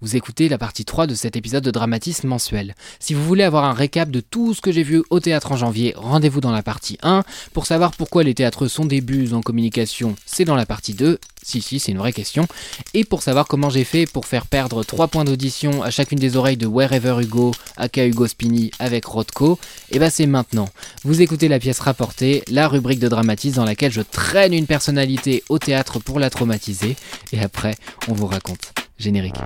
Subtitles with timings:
[0.00, 2.76] Vous écoutez la partie 3 de cet épisode de Dramatisme mensuel.
[3.00, 5.56] Si vous voulez avoir un récap de tout ce que j'ai vu au théâtre en
[5.56, 7.24] janvier, rendez-vous dans la partie 1.
[7.52, 11.18] Pour savoir pourquoi les théâtres sont des buses en communication, c'est dans la partie 2.
[11.42, 12.46] Si, si, c'est une vraie question.
[12.94, 16.36] Et pour savoir comment j'ai fait pour faire perdre 3 points d'audition à chacune des
[16.36, 19.54] oreilles de Wherever Hugo, aka Hugo Spini avec Rodko,
[19.90, 20.68] et eh bah ben, c'est maintenant.
[21.02, 25.42] Vous écoutez la pièce rapportée, la rubrique de Dramatisme dans laquelle je traîne une personnalité
[25.48, 26.94] au théâtre pour la traumatiser.
[27.32, 27.74] Et après,
[28.06, 28.77] on vous raconte.
[28.98, 29.36] Générique.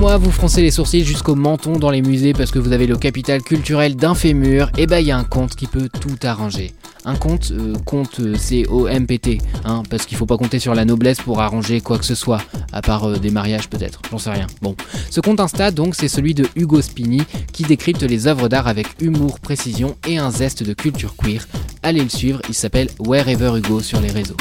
[0.00, 2.96] moi, vous froncez les sourcils jusqu'au menton dans les musées parce que vous avez le
[2.96, 6.16] capital culturel d'un fémur, et bah ben, il y a un conte qui peut tout
[6.22, 6.72] arranger.
[7.04, 11.18] Un conte, euh, compte euh, C-O-M-P-T, hein, parce qu'il faut pas compter sur la noblesse
[11.18, 12.42] pour arranger quoi que ce soit,
[12.72, 14.46] à part euh, des mariages peut-être, j'en sais rien.
[14.60, 14.76] Bon,
[15.08, 18.86] ce conte Insta donc c'est celui de Hugo Spini qui décrypte les œuvres d'art avec
[19.00, 21.46] humour, précision et un zeste de culture queer.
[21.82, 24.36] Allez le suivre, il s'appelle Wherever Hugo sur les réseaux.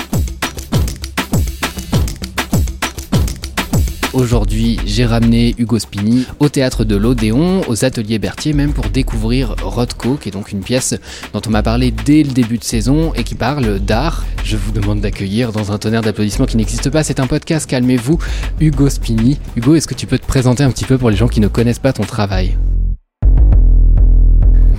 [4.14, 9.56] Aujourd'hui, j'ai ramené Hugo Spini au théâtre de l'Odéon, aux ateliers Berthier, même pour découvrir
[9.62, 10.96] Rodko, qui est donc une pièce
[11.32, 14.26] dont on m'a parlé dès le début de saison et qui parle d'art.
[14.44, 17.04] Je vous demande d'accueillir dans un tonnerre d'applaudissements qui n'existe pas.
[17.04, 18.18] C'est un podcast, calmez-vous.
[18.60, 19.38] Hugo Spini.
[19.56, 21.48] Hugo, est-ce que tu peux te présenter un petit peu pour les gens qui ne
[21.48, 22.58] connaissent pas ton travail?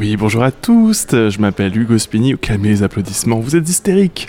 [0.00, 4.28] Oui, bonjour à tous, je m'appelle Hugo Spini, calmez les applaudissements, vous êtes hystériques.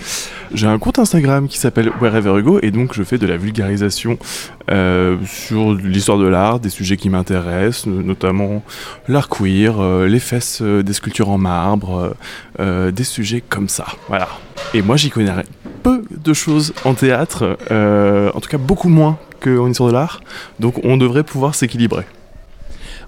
[0.54, 4.20] J'ai un compte Instagram qui s'appelle Wherever Hugo et donc je fais de la vulgarisation
[4.70, 8.64] euh, sur l'histoire de l'art, des sujets qui m'intéressent, notamment
[9.08, 12.18] l'art queer, euh, les fesses euh, des sculptures en marbre,
[12.60, 13.86] des sujets comme ça.
[14.10, 14.28] Voilà.
[14.74, 15.32] Et moi j'y connais
[15.84, 20.20] peu de choses en théâtre, en tout cas beaucoup moins qu'en histoire de l'art,
[20.60, 22.04] donc on devrait pouvoir s'équilibrer.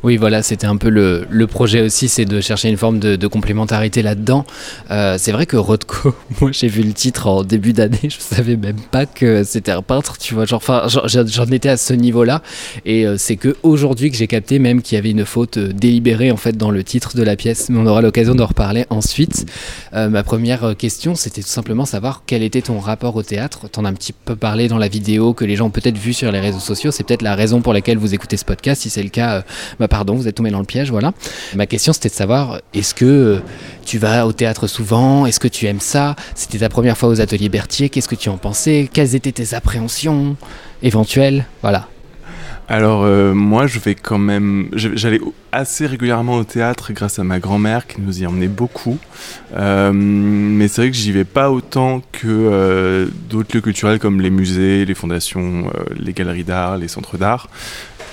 [0.03, 4.02] Oui, voilà, c'était un peu le, projet aussi, c'est de chercher une forme de, complémentarité
[4.02, 4.46] là-dedans.
[4.91, 8.58] Euh, c'est vrai que Rodko, moi j'ai vu le titre en début d'année, je savais
[8.58, 12.41] même pas que c'était un peintre, tu vois, j'en étais à ce niveau-là,
[12.86, 15.72] et euh, c'est que aujourd'hui que j'ai capté même qu'il y avait une faute euh,
[15.72, 18.85] délibérée en fait dans le titre de la pièce, mais on aura l'occasion d'en reparler
[18.90, 19.46] ensuite.
[19.94, 23.70] ma première question, c'était tout simplement savoir quel était ton rapport au théâtre.
[23.70, 26.12] T'en as un petit peu parlé dans la vidéo que les gens ont peut-être vu
[26.12, 28.81] sur les réseaux sociaux, c'est peut-être la raison pour laquelle vous écoutez ce podcast.
[28.81, 29.44] Si c'est le cas,
[29.80, 31.13] bah, pardon, vous êtes tombé dans le piège, voilà.
[31.55, 33.39] Ma question c'était de savoir, est-ce que euh,
[33.85, 35.27] tu vas au théâtre souvent?
[35.27, 36.15] Est-ce que tu aimes ça?
[36.33, 38.89] C'était ta première fois aux ateliers Berthier, qu'est-ce que tu en pensais?
[38.91, 40.35] Quelles étaient tes appréhensions
[40.81, 41.45] éventuelles?
[41.61, 41.89] Voilà.
[42.67, 45.19] Alors euh, moi je vais quand même, j'allais
[45.51, 48.97] assez régulièrement au théâtre grâce à ma grand-mère qui nous y emmenait beaucoup,
[49.55, 54.31] euh, mais c'est vrai que j'y vais pas autant que d'autres lieux culturels comme les
[54.31, 57.49] musées, les fondations, les galeries d'art, les centres d'art.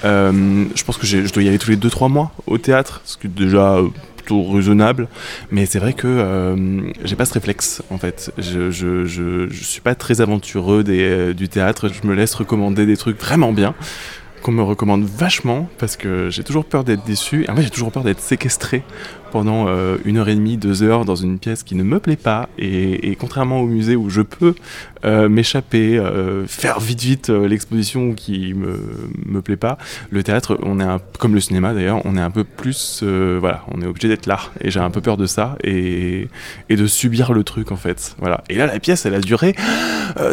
[0.04, 3.16] Euh, je pense que je dois y aller tous les 2-3 mois au théâtre, ce
[3.16, 5.08] qui est déjà euh, plutôt raisonnable.
[5.50, 8.32] Mais c'est vrai que euh, j'ai pas ce réflexe en fait.
[8.38, 11.88] Je, je, suis pas très aventureux des, du théâtre.
[11.88, 13.74] Je me laisse recommander des trucs vraiment bien
[14.42, 17.44] qu'on me recommande vachement parce que j'ai toujours peur d'être déçu.
[17.44, 18.82] Et en fait, j'ai toujours peur d'être séquestré
[19.30, 22.16] pendant euh, une heure et demie, deux heures dans une pièce qui ne me plaît
[22.16, 22.48] pas.
[22.58, 24.54] Et, contrairement au musée où je peux
[25.04, 28.78] euh, m'échapper, euh, faire vite vite l'exposition qui me,
[29.24, 29.78] me plaît pas,
[30.10, 33.64] le théâtre, on est un, comme le cinéma d'ailleurs, on est un peu plus, voilà,
[33.72, 34.38] on est obligé d'être là.
[34.60, 36.28] Et j'ai un peu peur de ça et,
[36.68, 38.16] et de subir le truc en fait.
[38.18, 38.44] Voilà.
[38.50, 39.54] Et là, la pièce, elle a duré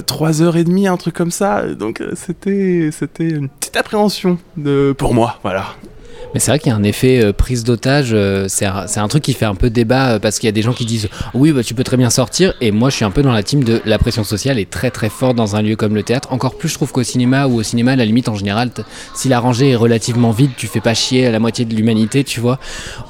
[0.06, 1.74] trois heures et demie, un truc comme ça.
[1.74, 5.76] Donc c'était, c'était une petite appréhension de, pour moi, voilà.
[6.34, 8.10] Mais c'est vrai qu'il y a un effet euh, prise d'otage.
[8.12, 10.62] Euh, c'est un, truc qui fait un peu débat euh, parce qu'il y a des
[10.62, 12.54] gens qui disent oui, bah, tu peux très bien sortir.
[12.62, 14.92] Et moi, je suis un peu dans la team de la pression sociale est très
[14.92, 16.32] très forte dans un lieu comme le théâtre.
[16.32, 18.72] Encore plus, je trouve qu'au cinéma ou au cinéma, à la limite, en général,
[19.16, 22.24] si la rangée est relativement vide, tu fais pas chier à la moitié de l'humanité,
[22.24, 22.60] tu vois.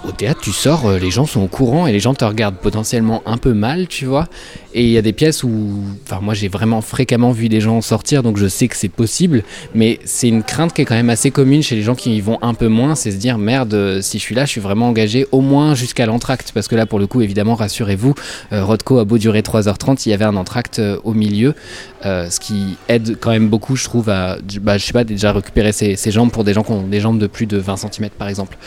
[0.08, 3.24] Au théâtre, tu sors, les gens sont au courant et les gens te regardent potentiellement
[3.26, 4.28] un peu mal, tu vois.
[4.74, 7.82] Et il y a des pièces où, enfin, moi, j'ai vraiment fréquemment vu des gens
[7.82, 9.44] sortir, donc je sais que c'est possible.
[9.74, 12.22] Mais c'est une crainte qui est quand même assez commune chez les gens qui y
[12.22, 14.90] vont un peu moins c'est se dire merde, si je suis là, je suis vraiment
[14.90, 16.52] engagé au moins jusqu'à l'entracte.
[16.54, 18.14] Parce que là, pour le coup, évidemment, rassurez-vous,
[18.52, 21.56] Rodko a beau durer 3h30, il y avait un entracte au milieu,
[22.04, 25.72] ce qui aide quand même beaucoup, je trouve, à, bah, je sais pas, déjà récupérer
[25.72, 28.28] ses, jambes pour des gens qui ont des jambes de plus de 20 cm, par
[28.28, 28.58] exemple.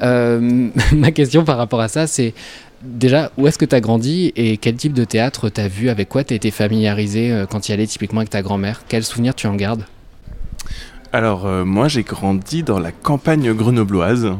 [0.00, 2.34] ma question par rapport à ça, c'est
[2.84, 5.88] déjà, où est-ce que tu as grandi et quel type de théâtre tu as vu
[5.88, 8.82] Avec quoi tu as été familiarisé euh, quand tu y allais typiquement avec ta grand-mère?
[8.88, 9.84] Quels souvenirs tu en gardes?
[11.14, 14.32] Alors, euh, moi, j'ai grandi dans la campagne grenobloise.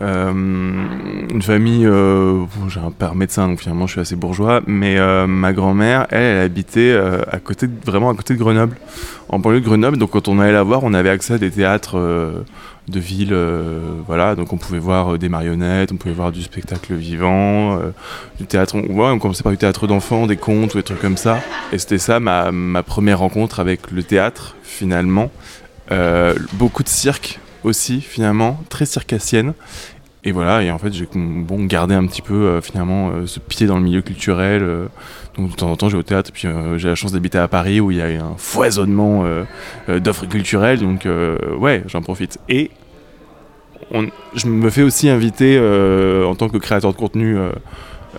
[0.00, 1.86] Euh, une famille,
[2.68, 4.96] j'ai un père médecin, donc finalement je suis assez bourgeois, mais
[5.26, 8.76] ma grand-mère, elle, elle habitait à côté, vraiment à côté de Grenoble,
[9.28, 9.98] en banlieue de Grenoble.
[9.98, 11.98] Donc quand on allait la voir, on avait accès à des théâtres
[12.88, 13.32] de ville.
[13.32, 17.78] Euh, voilà, donc on pouvait voir euh, des marionnettes, on pouvait voir du spectacle vivant,
[17.78, 17.90] euh,
[18.38, 18.76] du théâtre.
[18.76, 21.40] On, on commençait par du théâtre d'enfants, des contes ou des trucs comme ça.
[21.72, 25.30] Et c'était ça ma, première rencontre avec le théâtre, finalement.
[26.54, 29.54] Beaucoup de cirque aussi, finalement, très circassienne.
[30.24, 33.76] Et voilà, et en fait, j'ai bon, gardé un petit peu, finalement, ce pied dans
[33.76, 34.66] le milieu culturel.
[35.36, 36.30] donc, de temps en temps, j'ai au théâtre.
[36.32, 39.24] Puis, j'ai la chance d'habiter à Paris où il y a un foisonnement
[39.88, 40.80] d'offres culturelles.
[40.80, 41.06] Donc,
[41.58, 42.38] ouais, j'en profite.
[42.48, 42.70] Et
[44.34, 47.50] je me fais aussi inviter euh, en tant que créateur de contenu, euh,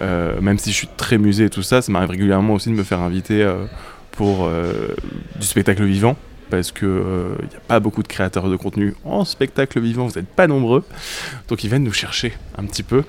[0.01, 2.75] euh, même si je suis très musée et tout ça, ça m'arrive régulièrement aussi de
[2.75, 3.47] me faire inviter
[4.11, 4.49] pour
[5.39, 6.15] du spectacle vivant
[6.49, 10.27] parce qu'il n'y a pas beaucoup de créateurs de contenu en spectacle vivant, vous n'êtes
[10.27, 10.83] pas nombreux.
[11.47, 13.03] Donc ils viennent nous chercher un petit peu.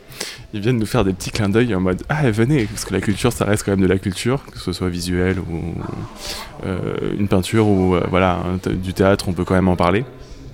[0.52, 3.00] Ils viennent nous faire des petits clins d'œil en mode Ah, venez, parce que la
[3.00, 5.75] culture, ça reste quand même de la culture, que ce soit visuel ou
[7.19, 10.04] une peinture ou voilà, du théâtre, on peut quand même en parler.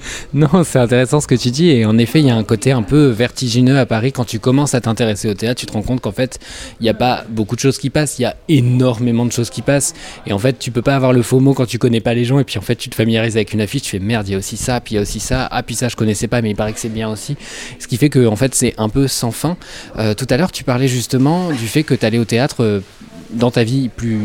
[0.35, 1.71] Non, c'est intéressant ce que tu dis.
[1.71, 4.13] Et en effet, il y a un côté un peu vertigineux à Paris.
[4.13, 6.39] Quand tu commences à t'intéresser au théâtre, tu te rends compte qu'en fait,
[6.81, 8.19] il n'y a pas beaucoup de choses qui passent.
[8.19, 9.95] Il y a énormément de choses qui passent.
[10.27, 12.25] Et en fait, tu peux pas avoir le faux mot quand tu connais pas les
[12.25, 12.39] gens.
[12.39, 14.35] Et puis en fait, tu te familiarises avec une affiche, tu fais merde, il y
[14.35, 15.49] a aussi ça, puis il y a aussi ça.
[15.51, 17.37] Ah, puis ça, je connaissais pas, mais il paraît que c'est bien aussi.
[17.79, 19.57] Ce qui fait que en fait, c'est un peu sans fin.
[19.99, 22.81] Euh, tout à l'heure, tu parlais justement du fait que tu allais au théâtre euh,
[23.31, 24.21] dans ta vie plus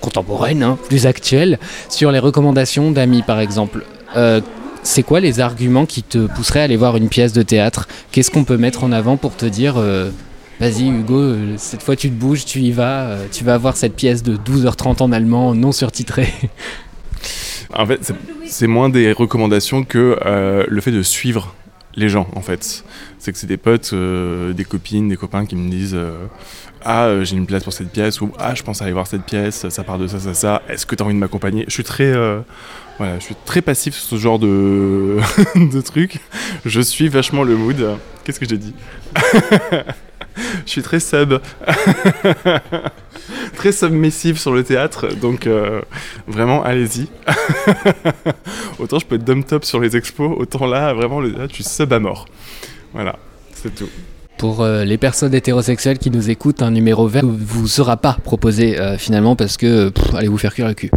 [0.00, 3.84] contemporaine, hein, plus actuelle, sur les recommandations d'amis par exemple.
[4.16, 4.40] Euh,
[4.82, 7.88] c'est quoi les arguments qui te pousseraient à aller voir une pièce de théâtre?
[8.12, 10.10] Qu'est-ce qu'on peut mettre en avant pour te dire euh,
[10.58, 13.76] vas-y Hugo, euh, cette fois tu te bouges, tu y vas, euh, tu vas voir
[13.76, 16.32] cette pièce de 12h30 en allemand non surtitrée
[17.72, 18.12] En fait,
[18.46, 20.18] c'est moins des recommandations que
[20.68, 21.54] le fait de suivre
[21.94, 22.84] les gens en fait.
[23.18, 25.96] C'est que c'est des potes, des copines, des copains qui me disent
[26.84, 29.68] ah j'ai une place pour cette pièce ou ah je pense aller voir cette pièce,
[29.68, 30.62] ça part de ça ça ça.
[30.68, 31.64] Est-ce que tu as envie de m'accompagner?
[31.68, 32.12] Je suis très
[33.00, 35.16] voilà, je suis très passif sur ce genre de,
[35.54, 36.18] de trucs.
[36.66, 37.96] Je suis vachement le mood.
[38.22, 38.74] Qu'est-ce que j'ai dit
[40.66, 41.40] Je suis très sub.
[43.56, 45.80] très submissif sur le théâtre, donc euh,
[46.26, 47.08] vraiment allez-y.
[48.78, 51.94] autant je peux être dumb top sur les expos, autant là, vraiment, là, tu sub
[51.94, 52.26] à mort.
[52.92, 53.16] Voilà,
[53.54, 53.88] c'est tout.
[54.36, 58.78] Pour euh, les personnes hétérosexuelles qui nous écoutent, un numéro vert vous sera pas proposé
[58.78, 60.90] euh, finalement parce que allez vous faire cuire le cul.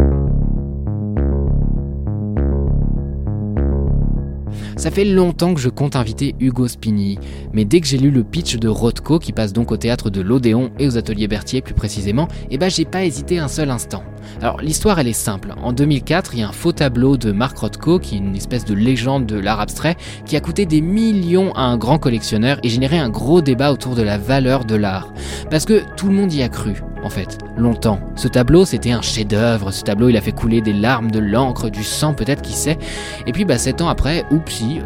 [4.76, 7.18] Ça fait longtemps que je compte inviter Hugo Spini,
[7.52, 10.20] mais dès que j'ai lu le pitch de Rothko, qui passe donc au théâtre de
[10.20, 14.02] l'Odéon et aux ateliers Berthier plus précisément, eh ben j'ai pas hésité un seul instant.
[14.40, 15.54] Alors l'histoire elle est simple.
[15.62, 18.64] En 2004, il y a un faux tableau de Mark Rothko, qui est une espèce
[18.64, 22.68] de légende de l'art abstrait, qui a coûté des millions à un grand collectionneur et
[22.68, 25.12] généré un gros débat autour de la valeur de l'art.
[25.50, 28.00] Parce que tout le monde y a cru, en fait, longtemps.
[28.16, 31.70] Ce tableau c'était un chef-d'œuvre, ce tableau il a fait couler des larmes, de l'encre,
[31.70, 32.78] du sang peut-être, qui sait.
[33.26, 34.24] Et puis bah 7 ans après,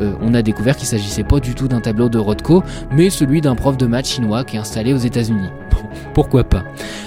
[0.00, 3.40] euh, on a découvert qu'il s'agissait pas du tout d'un tableau de Rothko, mais celui
[3.40, 5.48] d'un prof de maths chinois qui est installé aux États-Unis.
[6.14, 6.64] Pourquoi pas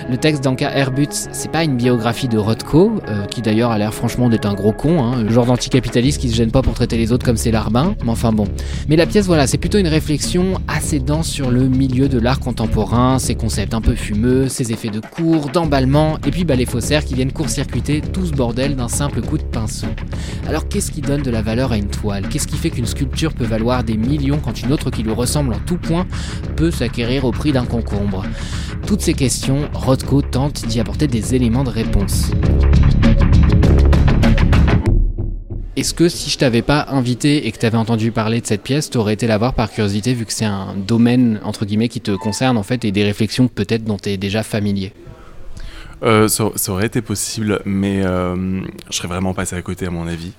[0.10, 3.94] Le texte d'Anka Herbuts, c'est pas une biographie de Rothko, euh, qui d'ailleurs a l'air
[3.94, 6.98] franchement d'être un gros con, hein, le genre d'anticapitaliste qui se gêne pas pour traiter
[6.98, 8.46] les autres comme ses larbins, mais enfin bon.
[8.88, 12.40] Mais la pièce, voilà, c'est plutôt une réflexion assez dense sur le milieu de l'art
[12.40, 16.66] contemporain, ses concepts un peu fumeux, ses effets de cours, d'emballement, et puis bah, les
[16.66, 19.88] faussaires qui viennent court-circuiter tout ce bordel d'un simple coup de pinceau.
[20.48, 22.28] Alors qu'est-ce qui donne de la valeur à une toile?
[22.30, 25.54] Qu'est-ce qui fait qu'une sculpture peut valoir des millions quand une autre qui lui ressemble
[25.54, 26.06] en tout point
[26.56, 28.26] peut s'acquérir au prix d'un concombre?
[28.86, 32.32] Toutes ces questions, Rothko tente d'y apporter des éléments de réponse.
[35.78, 38.62] Est-ce que si je t'avais pas invité et que tu avais entendu parler de cette
[38.62, 41.88] pièce, tu aurais été la voir par curiosité vu que c'est un domaine entre guillemets
[41.88, 44.94] qui te concerne en fait et des réflexions peut-être dont tu es déjà familier?
[46.04, 50.08] Euh, ça, aurait été possible, mais euh, je serais vraiment passé à côté à mon
[50.08, 50.34] avis.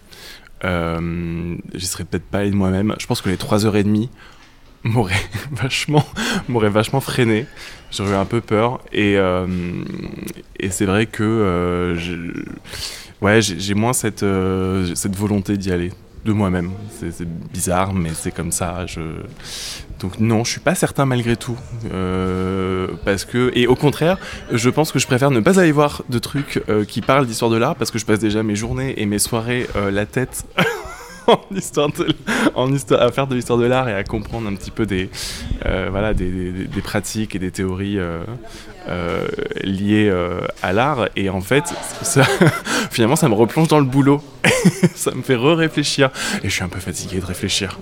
[0.65, 2.95] Euh, J'y serais peut-être pas allé de moi-même.
[3.01, 4.09] Je pense que les 3h30
[4.85, 5.15] m'aurait
[5.53, 6.05] vachement,
[6.49, 7.47] m'aurait vachement freiné.
[7.91, 8.81] J'aurais eu un peu peur.
[8.93, 9.47] Et, euh,
[10.59, 11.97] et c'est vrai que euh,
[13.21, 15.93] ouais, j'ai moins cette, euh, cette volonté d'y aller.
[16.25, 16.71] de moi-même.
[16.99, 18.87] C'est bizarre, mais c'est comme ça.
[20.01, 21.59] Donc non, je suis pas certain malgré tout.
[23.05, 24.19] Parce que et au contraire,
[24.53, 27.57] je pense que je préfère ne pas aller voir de trucs qui parlent d'histoire de
[27.57, 30.45] l'art parce que je passe déjà mes journées et mes soirées la tête
[31.27, 31.91] en histoire,
[32.55, 35.11] en histoire, à faire de l'histoire de l'art et à comprendre un petit peu des,
[35.67, 38.25] euh, voilà, des, des, pratiques et des théories euh,
[38.89, 39.27] euh,
[39.63, 40.13] liées
[40.63, 41.09] à l'art.
[41.17, 41.65] Et en fait,
[42.03, 42.25] ça,
[42.91, 44.23] finalement, ça me replonge dans le boulot.
[44.95, 46.11] ça me fait re-réfléchir.
[46.43, 47.79] Et je suis un peu fatigué de réfléchir.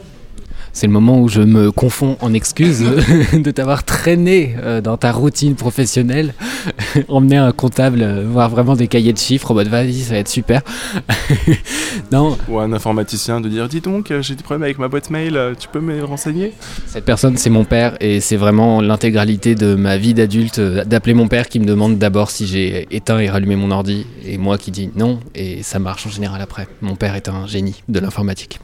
[0.72, 2.84] C'est le moment où je me confonds en excuses
[3.32, 6.32] de t'avoir traîné euh, dans ta routine professionnelle,
[7.08, 10.18] emmener un comptable, euh, voir vraiment des cahiers de chiffres en mode vas-y, ça va
[10.20, 10.62] être super.
[12.12, 12.38] non.
[12.48, 15.38] Ou un informaticien de dire dis donc, euh, j'ai des problèmes avec ma boîte mail,
[15.58, 16.52] tu peux me renseigner?
[16.86, 21.28] Cette personne, c'est mon père et c'est vraiment l'intégralité de ma vie d'adulte d'appeler mon
[21.28, 24.70] père qui me demande d'abord si j'ai éteint et rallumé mon ordi et moi qui
[24.70, 26.68] dis non et ça marche en général après.
[26.80, 28.60] Mon père est un génie de l'informatique.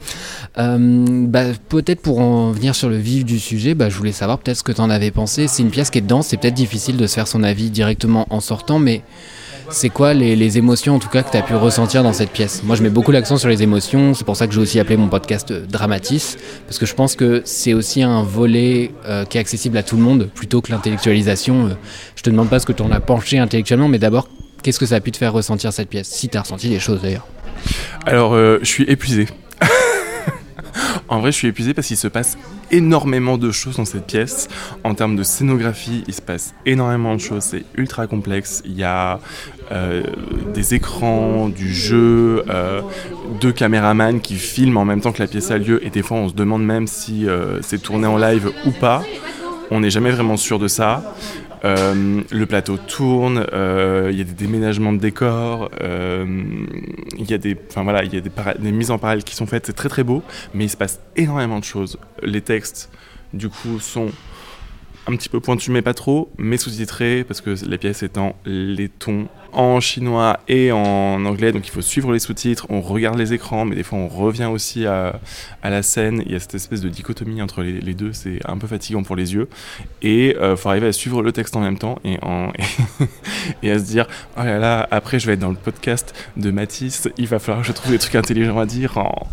[0.55, 4.57] bah, peut-être pour en venir sur le vif du sujet, bah, je voulais savoir peut-être
[4.57, 5.47] ce que tu en avais pensé.
[5.47, 8.25] C'est une pièce qui est dense, c'est peut-être difficile de se faire son avis directement
[8.29, 9.01] en sortant, mais
[9.69, 12.63] c'est quoi les, émotions en tout cas que tu as pu ressentir dans cette pièce?
[12.63, 14.95] Moi je mets beaucoup l'accent sur les émotions, c'est pour ça que j'ai aussi appelé
[14.97, 19.37] mon podcast euh, Dramatis, parce que je pense que c'est aussi un volet euh, qui
[19.37, 21.67] est accessible à tout le monde plutôt que l'intellectualisation.
[21.67, 21.69] Euh,
[22.15, 24.29] je te demande pas ce que tu en as penché intellectuellement, mais d'abord,
[24.63, 26.07] qu'est-ce que ça a pu te faire ressentir cette pièce?
[26.07, 27.27] Si tu as ressenti des choses d'ailleurs.
[28.05, 29.27] Alors je suis épuisé.
[31.09, 32.37] En vrai, je suis épuisé parce qu'il se passe
[32.69, 34.49] énormément de choses dans cette pièce.
[34.83, 37.43] En termes de scénographie, il se passe énormément de choses.
[37.43, 38.61] C'est ultra complexe.
[38.65, 39.19] Il y a
[39.71, 40.03] euh,
[40.53, 42.81] des écrans, du jeu, euh,
[43.39, 45.85] deux caméramans qui filment en même temps que la pièce a lieu.
[45.85, 49.01] Et des fois, on se demande même si euh, c'est tourné en live ou pas.
[49.71, 51.15] On n'est jamais vraiment sûr de ça.
[51.65, 56.25] Euh, le plateau tourne, euh, il y a des déménagements de décors, euh,
[57.17, 59.65] il y a des, voilà, il y a des, mises en parallèle qui sont faites,
[59.65, 60.23] c'est très très beau,
[60.53, 61.97] mais il se passe énormément de choses.
[62.21, 62.89] Les textes,
[63.33, 64.09] du coup, sont
[65.07, 68.35] un petit peu pointus, mais pas trop, mais sous-titrés, parce que la pièce est en
[68.45, 73.33] laiton en chinois et en anglais, donc il faut suivre les sous-titres, on regarde les
[73.33, 75.19] écrans, mais des fois on revient aussi à,
[75.63, 78.67] la scène, il y a cette espèce de dichotomie entre les, deux, c'est un peu
[78.67, 79.47] fatigant pour les yeux,
[80.01, 82.51] et il euh, faut arriver à suivre le texte en même temps, et, en,
[83.63, 86.51] et à se dire, oh là là, après je vais être dans le podcast de
[86.51, 89.27] Matisse, il va falloir que je trouve des trucs intelligents à dire en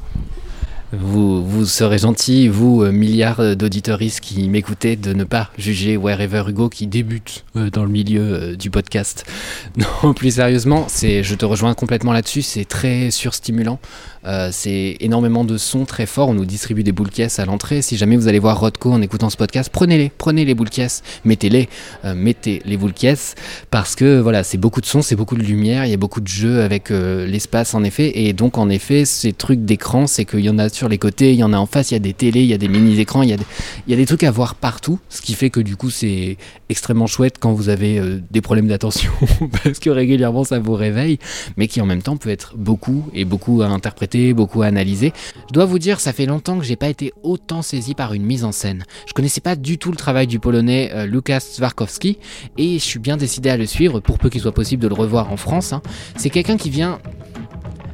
[0.99, 6.45] vous, vous serez gentil, vous, euh, milliards d'auditeuristes qui m'écoutez, de ne pas juger Wherever
[6.49, 9.25] Hugo qui débute euh, dans le milieu euh, du podcast.
[9.77, 13.79] Non, plus sérieusement, c'est, je te rejoins complètement là-dessus, c'est très surstimulant.
[14.27, 16.29] Euh, c'est énormément de sons très forts.
[16.29, 17.83] On nous distribue des boules caisses à l'entrée.
[17.83, 21.03] Si jamais vous allez voir Rodco en écoutant ce podcast, prenez-les, prenez les boules caisses,
[21.25, 21.69] mettez-les,
[22.05, 23.35] euh, mettez les boules caisses,
[23.71, 26.21] parce que voilà, c'est beaucoup de sons, c'est beaucoup de lumière, il y a beaucoup
[26.21, 28.13] de jeux avec euh, l'espace en effet.
[28.15, 31.33] Et donc en effet, ces trucs d'écran, c'est qu'il y en a sur les côtés,
[31.33, 32.69] il y en a en face, il y a des télés, il y a des
[32.69, 35.61] mini-écrans, il y, il y a des trucs à voir partout, ce qui fait que
[35.61, 36.37] du coup c'est
[36.69, 39.13] extrêmement chouette quand vous avez des problèmes d'attention,
[39.65, 41.19] parce que régulièrement ça vous réveille,
[41.57, 45.13] mais qui en même temps peut être beaucoup et beaucoup à interpréter beaucoup à analyser.
[45.49, 48.25] Je dois vous dire, ça fait longtemps que j'ai pas été autant saisi par une
[48.25, 48.85] mise en scène.
[49.07, 52.19] Je connaissais pas du tout le travail du polonais euh, Lukas Zwarkowski
[52.59, 54.95] et je suis bien décidé à le suivre pour peu qu'il soit possible de le
[54.95, 55.73] revoir en France.
[55.73, 55.83] Hein.
[56.17, 56.99] C'est quelqu'un qui vient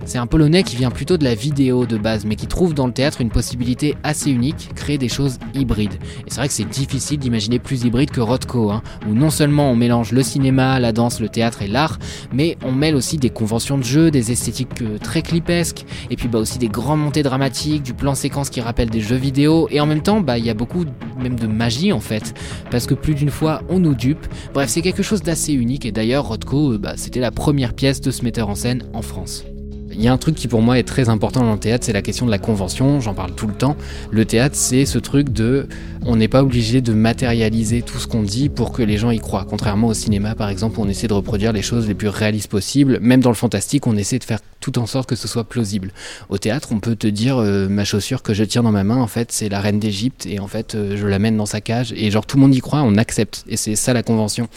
[0.04, 2.86] c'est un Polonais qui vient plutôt de la vidéo de base, mais qui trouve dans
[2.86, 5.94] le théâtre une possibilité assez unique, créer des choses hybrides.
[6.26, 9.70] Et c'est vrai que c'est difficile d'imaginer plus hybride que Rothko, hein, où non seulement
[9.70, 11.98] on mélange le cinéma, la danse, le théâtre et l'art,
[12.32, 16.28] mais on mêle aussi des conventions de jeu, des esthétiques euh, très clipesques, et puis
[16.28, 19.80] bah aussi des grandes montées dramatiques, du plan séquence qui rappelle des jeux vidéo, et
[19.80, 20.84] en même temps, bah il y a beaucoup
[21.18, 22.34] même de magie en fait,
[22.70, 24.26] parce que plus d'une fois on nous dupe.
[24.54, 28.00] Bref, c'est quelque chose d'assez unique, et d'ailleurs Rothko, euh, bah, c'était la première pièce
[28.00, 29.44] de ce metteur en scène en France.
[29.92, 31.92] Il y a un truc qui pour moi est très important dans le théâtre, c'est
[31.92, 33.76] la question de la convention, j'en parle tout le temps.
[34.12, 35.66] Le théâtre, c'est ce truc de
[36.06, 39.18] on n'est pas obligé de matérialiser tout ce qu'on dit pour que les gens y
[39.18, 39.44] croient.
[39.48, 42.98] Contrairement au cinéma par exemple, on essaie de reproduire les choses les plus réalistes possibles,
[43.00, 45.90] même dans le fantastique, on essaie de faire tout en sorte que ce soit plausible.
[46.28, 48.96] Au théâtre, on peut te dire euh, ma chaussure que je tiens dans ma main,
[48.98, 51.92] en fait, c'est la reine d'Égypte et en fait, euh, je l'amène dans sa cage
[51.96, 54.48] et genre tout le monde y croit, on accepte et c'est ça la convention.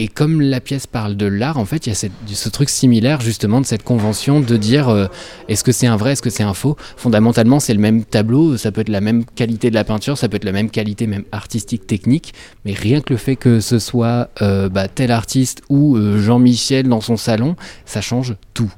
[0.00, 3.20] Et comme la pièce parle de l'art, en fait, il y a ce truc similaire
[3.20, 5.08] justement de cette convention de dire euh,
[5.48, 6.76] est-ce que c'est un vrai, est-ce que c'est un faux?
[6.96, 10.28] Fondamentalement, c'est le même tableau, ça peut être la même qualité de la peinture, ça
[10.28, 12.32] peut être la même qualité même artistique, technique,
[12.64, 16.86] mais rien que le fait que ce soit euh, bah, tel artiste ou euh, Jean-Michel
[16.86, 18.72] dans son salon, ça change tout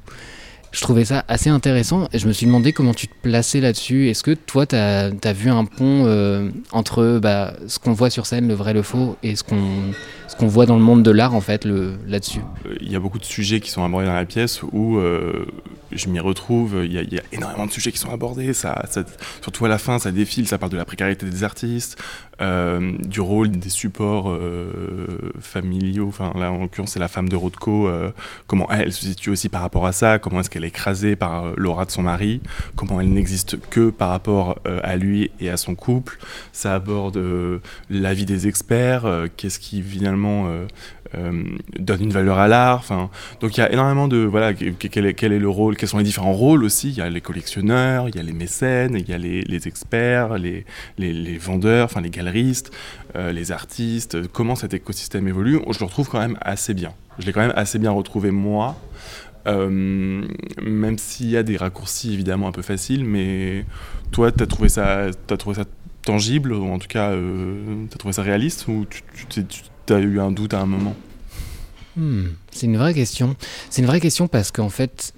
[0.71, 4.09] je trouvais ça assez intéressant et je me suis demandé comment tu te plaçais là-dessus.
[4.09, 8.47] Est-ce que toi, tu as, vu un pont entre bah, ce qu'on voit sur scène,
[8.47, 11.65] le vrai, le faux, et ce qu'on voit dans le monde de l'art en fait
[11.65, 12.41] là-dessus?
[12.79, 15.45] Il y a beaucoup de sujets qui sont abordés dans la pièce où euh,
[15.91, 16.81] je m'y retrouve.
[16.83, 18.51] Il y, a, énormément de sujets qui sont abordés.
[18.53, 20.47] Surtout à la fin, ça défile.
[20.47, 22.01] Ça parle de la précarité des artistes,
[22.41, 26.07] euh, du rôle des supports euh, familiaux.
[26.07, 27.87] Enfin, là, en l'occurrence, c'est la femme de Rothko.
[27.87, 28.11] Euh,
[28.47, 31.53] comment elle se situe aussi par rapport à ça Comment est-ce qu'elle est écrasée par
[31.55, 32.41] l'aura de son mari
[32.75, 36.17] Comment elle n'existe que par rapport à lui et à son couple
[36.51, 37.21] Ça aborde
[37.89, 39.05] l'avis des experts.
[39.37, 40.47] Qu'est-ce qui finalement
[41.79, 42.77] donne une valeur à l'art.
[42.77, 43.09] Enfin,
[43.41, 46.33] donc il y a énormément de voilà quel est, le rôle, quels sont les différents
[46.33, 46.89] rôles aussi.
[46.89, 50.37] Il y a les collectionneurs, il y a les mécènes, il y a les, experts,
[50.37, 50.65] les,
[50.97, 52.09] les, vendeurs, enfin les
[53.15, 54.27] euh, les artistes.
[54.27, 56.93] Comment cet écosystème évolue Je le retrouve quand même assez bien.
[57.19, 58.77] Je l'ai quand même assez bien retrouvé moi.
[59.47, 59.69] Euh,
[60.61, 63.65] même s'il y a des raccourcis évidemment un peu faciles, mais
[64.11, 65.65] toi, tu as trouvé ça, as trouvé ça
[66.03, 68.85] tangible, ou en tout cas, euh, tu as trouvé ça réaliste, ou
[69.29, 70.95] tu as eu un doute à un moment?
[71.95, 73.35] Hmm, C'est une vraie question.
[73.69, 75.13] C'est une vraie question parce qu'en fait,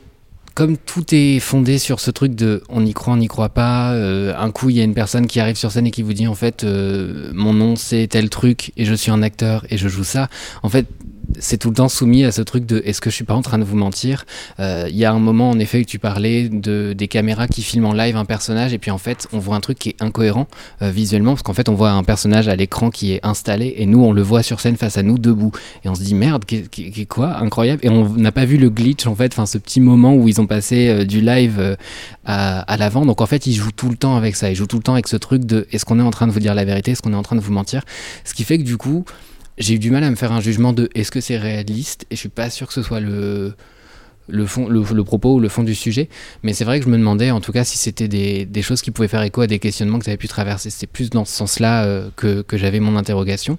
[0.55, 3.93] comme tout est fondé sur ce truc de on y croit, on n'y croit pas,
[3.93, 6.13] euh, un coup il y a une personne qui arrive sur scène et qui vous
[6.13, 9.77] dit en fait euh, mon nom c'est tel truc et je suis un acteur et
[9.77, 10.29] je joue ça.
[10.62, 10.86] En fait,
[11.40, 13.42] c'est tout le temps soumis à ce truc de est-ce que je suis pas en
[13.42, 14.25] train de vous mentir?
[14.60, 17.62] Euh, Il y a un moment en effet où tu parlais de des caméras qui
[17.62, 20.02] filment en live un personnage et puis en fait on voit un truc qui est
[20.02, 20.48] incohérent
[20.82, 23.86] euh, visuellement parce qu'en fait on voit un personnage à l'écran qui est installé et
[23.86, 25.52] nous on le voit sur scène face à nous debout.
[25.84, 27.38] Et on se dit merde qu'est quoi?
[27.38, 27.82] Incroyable.
[27.84, 30.40] Et on n'a pas vu le glitch en fait enfin ce petit moment où ils
[30.42, 31.78] ont passé euh, du live
[32.25, 33.06] à, à l'avant.
[33.06, 34.50] Donc en fait ils jouent tout le temps avec ça.
[34.50, 36.32] Ils jouent tout le temps avec ce truc de est-ce qu'on est en train de
[36.32, 36.92] vous dire la vérité?
[36.92, 37.84] Est-ce qu'on est en train de vous mentir?
[38.24, 39.06] Ce qui fait que du coup
[39.57, 42.15] j'ai eu du mal à me faire un jugement de est-ce que c'est réaliste et
[42.15, 43.53] je suis pas sûr que ce soit le
[44.29, 46.07] le, fond, le, propos ou le fond du sujet,
[46.43, 48.81] mais c'est vrai que je me demandais en tout cas si c'était des, des, choses
[48.81, 50.69] qui pouvaient faire écho à des questionnements que tu avais pu traverser.
[50.69, 53.57] C'est plus dans ce sens-là euh, que, que j'avais mon interrogation.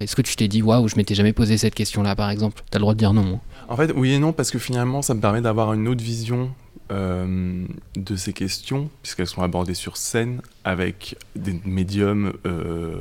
[0.00, 2.62] Est-ce que tu t'es dit, waouh, je m'étais jamais posé cette question-là par exemple?
[2.70, 3.34] Tu as le droit de dire non.
[3.34, 3.40] Hein.
[3.68, 6.50] En fait, oui et non, parce que finalement, ça me permet d'avoir une autre vision
[6.92, 7.64] euh,
[7.96, 13.00] de ces questions, puisqu'elles sont abordées sur scène avec des médiums euh,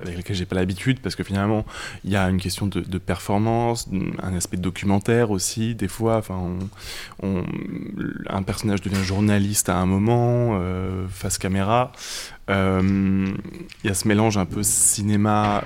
[0.00, 1.66] avec lesquels j'ai pas l'habitude, parce que finalement,
[2.04, 3.88] il y a une question de, performance,
[4.22, 6.18] un aspect documentaire aussi, des fois.
[6.18, 6.56] Enfin,
[7.22, 11.90] un personnage devient journaliste à un moment, euh, face caméra.
[12.48, 12.54] Il
[13.84, 15.64] y a ce mélange un peu cinéma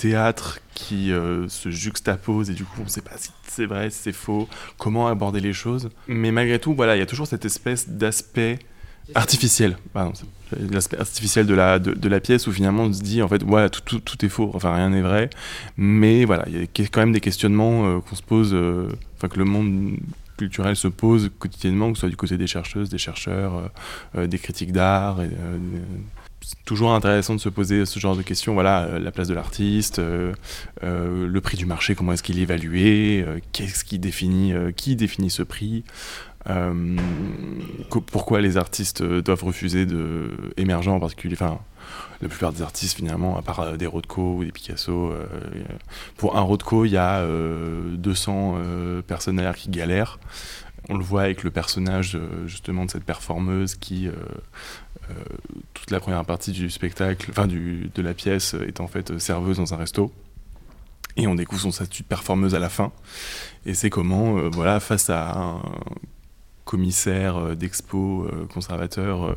[0.00, 3.90] théâtre qui euh, se juxtapose et du coup on ne sait pas si c'est vrai,
[3.90, 5.90] si c'est faux, comment aborder les choses.
[6.08, 8.58] Mais malgré tout, voilà, il y a toujours cette espèce d'aspect
[9.14, 9.76] artificiel,
[10.70, 14.28] l'aspect artificiel de la, pièce où finalement on se dit en fait ouais tout, est
[14.28, 15.28] faux, enfin rien n'est vrai,
[15.76, 19.28] mais voilà, il y a quand même des questionnements euh, qu'on se pose, euh, enfin
[19.28, 19.96] que le monde
[20.38, 23.70] culturel se pose quotidiennement, que ce soit du côté des chercheuses, des chercheurs,
[24.16, 25.18] des critiques d'art,
[26.64, 28.54] toujours intéressant de se poser ce genre de questions.
[28.54, 30.32] Voilà, euh, la place de l'artiste, euh,
[30.82, 35.30] euh, le prix du marché, comment est-ce qu'il est évalué, qu'est-ce qui définit, qui définit
[35.30, 35.84] ce prix,
[38.10, 41.34] pourquoi les artistes doivent refuser de émergents en particulier.
[41.34, 41.58] Enfin,
[42.22, 45.12] la plupart des artistes finalement, à part des Rothko ou des Picasso,
[46.16, 47.26] pour un Rothko, il y a
[47.92, 48.58] 200
[49.06, 50.18] personnes derrière qui galèrent.
[50.88, 54.08] On le voit avec le personnage justement de cette performeuse qui
[55.74, 59.74] toute la première partie du spectacle, enfin de la pièce, est en fait serveuse dans
[59.74, 60.12] un resto.
[61.16, 62.92] Et on découvre son statut de performeuse à la fin.
[63.66, 65.62] Et c'est comment, euh, voilà, face à un
[66.64, 69.34] commissaire euh, d'expo conservateur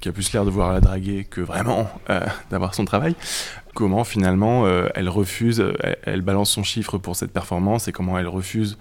[0.00, 1.88] qui a plus l'air de voir la draguer que vraiment
[2.50, 3.14] d'avoir son travail,
[3.74, 5.64] comment finalement elle refuse,
[6.02, 8.78] elle, balance son chiffre pour cette performance et comment elle refuse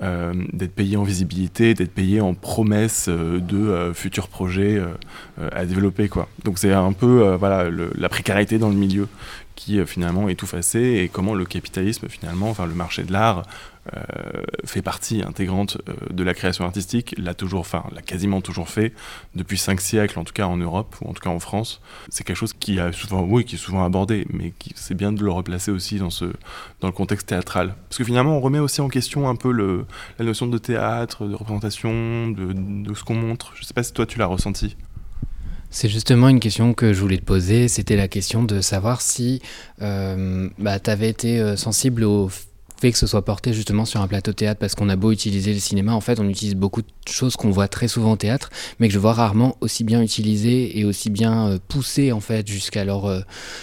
[0.00, 4.80] euh, d'être payé en visibilité, d'être payé en promesse euh, de euh, futurs projets
[5.52, 6.08] à développer.
[6.08, 6.28] Quoi.
[6.44, 9.08] Donc c'est un peu voilà, la précarité dans le milieu
[9.56, 13.42] qui finalement est tout facé et comment le capitalisme finalement, enfin le marché de l'art
[14.64, 18.92] fait partie intégrante euh, de la création artistique, l'a toujours, enfin, l'a quasiment toujours fait
[19.34, 21.80] depuis cinq siècles, en tout cas en Europe ou en tout cas en France.
[22.08, 25.22] C'est quelque chose qui a souvent, oui, qui est souvent abordé, mais c'est bien de
[25.22, 26.26] le replacer aussi dans ce,
[26.80, 29.52] dans le contexte théâtral, parce que finalement, on remet aussi en question un peu
[30.18, 33.52] la notion de théâtre, de représentation, de, ce qu'on montre.
[33.54, 34.76] Je sais pas si toi tu l'as ressenti.
[35.70, 37.68] C'est justement une question que je voulais te poser.
[37.68, 39.42] C'était la question de savoir si
[39.82, 42.30] euh, bah, tu avais été sensible au
[42.80, 45.52] fait que ce soit porté justement sur un plateau théâtre parce qu'on a beau utiliser
[45.52, 48.50] le cinéma, en fait on utilise beaucoup de choses qu'on voit très souvent au théâtre,
[48.78, 52.46] mais que je vois rarement aussi bien utilisées et aussi bien euh, poussées en fait
[52.46, 53.20] jusqu'à leur, euh,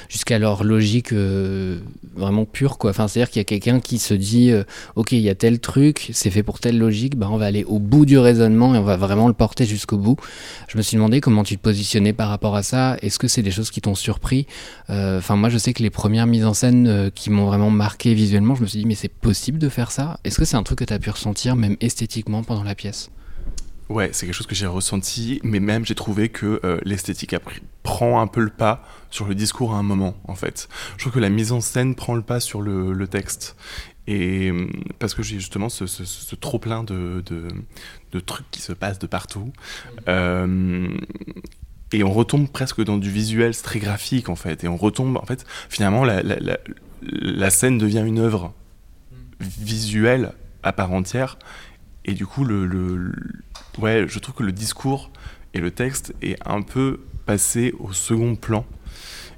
[0.10, 1.80] jusqu'à leur logique euh,
[2.16, 2.90] vraiment pure quoi.
[2.90, 4.52] Enfin c'est-à-dire qu'il y a quelqu'un qui se dit
[4.96, 7.64] ok il y a tel truc, c'est fait pour telle logique, bah on va aller
[7.64, 10.18] au bout du raisonnement et on va vraiment le porter jusqu'au bout.
[10.68, 12.98] Je me suis demandé comment tu te positionnais par rapport à ça.
[13.02, 14.46] Est-ce que c'est des choses qui t'ont surpris?
[14.90, 18.56] Enfin moi je sais que les premières mises en scène qui m'ont vraiment marqué visuellement,
[18.56, 20.20] je me suis dit mais c'est possible de faire ça?
[20.24, 23.10] Est-ce que c'est un truc que tu as pu ressentir même esthétiquement pendant la pièce?
[23.88, 27.36] Ouais, c'est quelque chose que j'ai ressenti, mais même j'ai trouvé que euh, l'esthétique
[27.84, 30.68] prend un peu le pas sur le discours à un moment, en fait.
[30.98, 33.56] Je trouve que la mise en scène prend le pas sur le, texte.
[34.08, 37.24] Et hum, parce que j'ai justement ce, trop plein de,
[38.12, 39.54] de, trucs qui se passent de partout.
[40.08, 40.88] Euh,
[41.92, 44.64] et on retombe presque dans du visuel, c'est très graphique en fait.
[44.64, 46.58] Et on retombe, en fait, finalement, la, la,
[47.04, 48.52] la scène devient une œuvre
[49.40, 51.38] visuelle à part entière.
[52.06, 53.12] Et du coup, le,
[53.80, 55.12] ouais, je trouve que le discours
[55.54, 58.66] et le texte est un peu passé au second plan.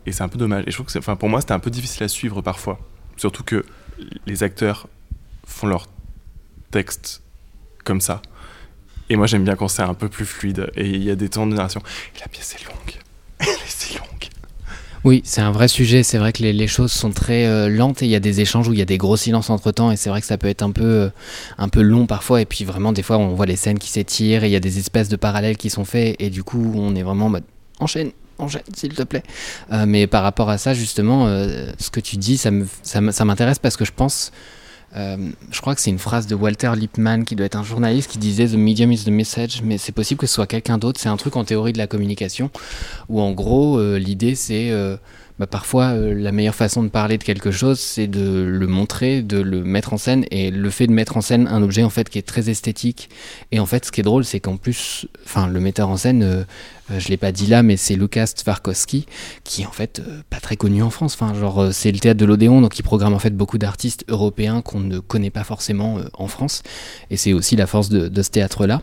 [0.06, 0.64] Et c'est un peu dommage.
[0.68, 2.80] Et je trouve que enfin, pour moi, c'était un peu difficile à suivre parfois.
[3.18, 3.66] Surtout que
[4.26, 4.88] les acteurs
[5.46, 5.88] font leur
[6.72, 7.22] texte
[7.84, 8.22] comme ça.
[9.10, 11.30] Et moi, j'aime bien quand c'est un peu plus fluide et il y a des
[11.30, 11.82] temps de narration.
[12.20, 13.02] La pièce est longue.
[13.40, 14.08] Elle est si longue.
[15.04, 16.04] Oui, c'est un vrai sujet.
[16.04, 18.68] C'est vrai que les, choses sont très euh, lentes et il y a des échanges
[18.68, 20.48] où il y a des gros silences entre temps et c'est vrai que ça peut
[20.48, 21.10] être un peu, euh,
[21.58, 22.42] un peu long parfois.
[22.42, 24.60] Et puis vraiment, des fois, on voit les scènes qui s'étirent et il y a
[24.60, 27.44] des espèces de parallèles qui sont faits et du coup, on est vraiment en mode
[27.80, 29.24] enchaîne, enchaîne, s'il te plaît.
[29.72, 33.86] Euh, mais par rapport à ça, justement, ce que tu dis, ça m'intéresse parce que
[33.86, 34.32] je pense
[34.98, 35.18] euh,
[35.52, 38.18] je crois que c'est une phrase de Walter Lippmann, qui doit être un journaliste, qui
[38.18, 41.00] disait The medium is the message, mais c'est possible que ce soit quelqu'un d'autre.
[41.00, 42.50] C'est un truc en théorie de la communication,
[43.10, 44.98] où en gros, euh, l'idée c'est euh,
[45.40, 49.22] bah, parfois euh, la meilleure façon de parler de quelque chose, c'est de le montrer,
[49.22, 50.26] de le mettre en scène.
[50.32, 53.10] Et le fait de mettre en scène un objet en fait qui est très esthétique.
[53.52, 56.24] Et en fait, ce qui est drôle, c'est qu'en plus, enfin, le metteur en scène,
[56.24, 56.44] euh,
[56.90, 59.06] euh, je l'ai pas dit là, mais c'est Lukas Tvarkowski,
[59.44, 61.16] qui est en fait pas très connu en France.
[61.20, 64.62] Enfin, genre, c'est le théâtre de l'Odéon, donc il programme en fait beaucoup d'artistes européens
[64.62, 66.64] qu'on ne connaît pas forcément en France.
[67.12, 68.82] Et c'est aussi la force de, ce théâtre-là.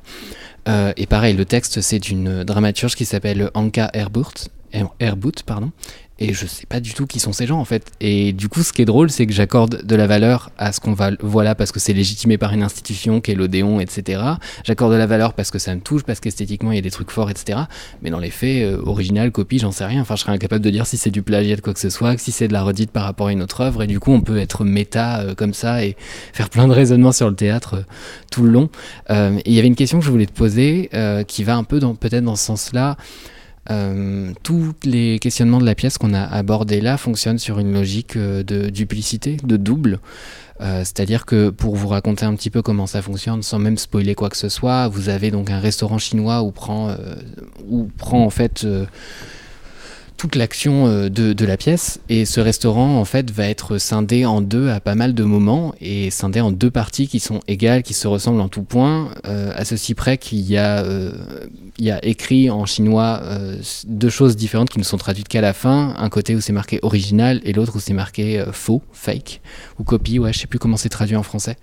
[0.96, 4.50] et pareil, le texte, c'est d'une dramaturge qui s'appelle Anka Herburt,
[4.98, 5.70] Herbout, pardon,
[6.20, 7.90] et je sais pas du tout qui sont ces gens en fait.
[8.00, 10.79] Et du coup, ce qui est drôle, c'est que j'accorde de la valeur à ce
[10.79, 14.22] qu'on va, voilà, parce que c'est légitimé par une institution qui est l'Odéon, etc.
[14.64, 16.90] J'accorde de la valeur parce que ça me touche, parce qu'esthétiquement il y a des
[16.90, 17.59] trucs forts, etc.
[18.03, 20.03] Mais dans les faits, euh, original, copie, j'en sais rien.
[20.03, 22.16] Enfin, je serais incapable de dire si c'est du plagiat de quoi que ce soit,
[22.18, 23.83] si c'est de la redite par rapport à une autre œuvre.
[23.83, 25.96] Et du coup, on peut être méta euh, comme ça et
[26.33, 27.83] faire plein de raisonnements sur le théâtre euh,
[28.31, 28.68] tout le long.
[29.11, 30.90] et il y avait une question que je voulais te poser
[31.29, 32.96] qui va un peu dans, peut-être dans ce sens-là.
[33.70, 38.16] Euh, tous les questionnements de la pièce qu'on a abordés là fonctionnent sur une logique
[38.16, 40.00] euh, de duplicité, de double.
[40.61, 44.14] Euh, c'est-à-dire que pour vous raconter un petit peu comment ça fonctionne, sans même spoiler
[44.14, 46.94] quoi que ce soit, vous avez donc un restaurant chinois où prend,
[47.68, 48.66] où prend en fait
[50.16, 52.00] toute l'action euh, de, la pièce.
[52.09, 55.74] Et ce restaurant, en fait, va être scindé en deux à pas mal de moments
[55.81, 59.53] et scindé en deux parties qui sont égales, qui se ressemblent en tout point, euh,
[59.55, 61.12] à ceci près qu'il y, a, euh,
[61.79, 63.22] y a écrit en chinois
[63.87, 65.94] deux choses différentes qui ne sont traduites qu'à la fin.
[65.98, 69.40] Un côté où c'est marqué original et l'autre où c'est marqué faux, fake,
[69.79, 71.57] ou copie, ouais, je sais plus comment c'est traduit en français.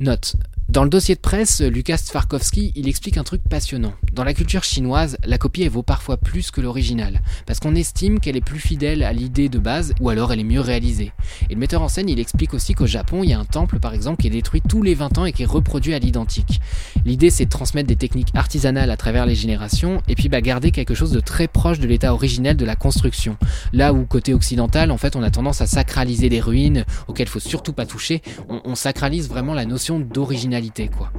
[0.00, 0.36] Note.
[0.70, 3.92] Dans le dossier de presse, Lucas Tvarkovsky, il explique un truc passionnant.
[4.14, 8.18] Dans la culture chinoise, la copie elle vaut parfois plus que l'original, parce qu'on estime
[8.18, 11.12] qu'elle est plus fidèle à l'idée de base, ou alors elle est mieux réalisée.
[11.50, 13.78] Et le metteur en scène, il explique aussi qu'au Japon, il y a un temple
[13.78, 16.60] par exemple qui est détruit tous les 20 ans et qui est reproduit à l'identique.
[17.04, 20.70] L'idée c'est de transmettre des techniques artisanales à travers les générations, et puis bah, garder
[20.70, 23.36] quelque chose de très proche de l'état originel de la construction.
[23.74, 27.38] Là où côté occidental, en fait, on a tendance à sacraliser des ruines auxquelles faut
[27.38, 30.53] surtout pas toucher, on sacralise vraiment la notion d'originalité
[30.96, 31.10] quoi.